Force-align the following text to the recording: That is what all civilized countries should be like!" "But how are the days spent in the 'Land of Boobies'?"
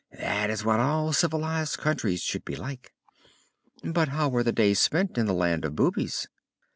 That 0.17 0.49
is 0.49 0.65
what 0.65 0.79
all 0.79 1.13
civilized 1.13 1.77
countries 1.77 2.23
should 2.23 2.43
be 2.43 2.55
like!" 2.55 2.91
"But 3.83 4.07
how 4.07 4.35
are 4.35 4.41
the 4.41 4.51
days 4.51 4.79
spent 4.79 5.15
in 5.15 5.27
the 5.27 5.33
'Land 5.33 5.63
of 5.63 5.75
Boobies'?" 5.75 6.27